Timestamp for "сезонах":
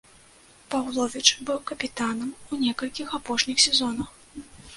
3.67-4.11